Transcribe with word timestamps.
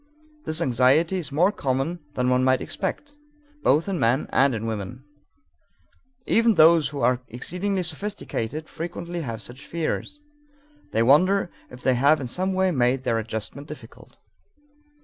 This 0.45 0.63
anxiety 0.63 1.19
is 1.19 1.31
more 1.31 1.51
common 1.51 1.99
than 2.15 2.27
one 2.27 2.43
might 2.43 2.59
expect, 2.59 3.13
both 3.61 3.87
in 3.87 3.99
men 3.99 4.25
and 4.31 4.55
in 4.55 4.65
women. 4.65 5.03
Even 6.25 6.55
those 6.55 6.89
who 6.89 7.01
are 7.01 7.21
exceedingly 7.27 7.83
sophisticated 7.83 8.67
frequently 8.67 9.21
have 9.21 9.43
such 9.43 9.63
fears. 9.67 10.19
They 10.91 11.03
wonder 11.03 11.51
if 11.69 11.83
they 11.83 11.93
have 11.93 12.19
in 12.19 12.25
some 12.27 12.53
way 12.55 12.71
made 12.71 13.03
their 13.03 13.19
adjustment 13.19 13.67
difficult. 13.67 14.17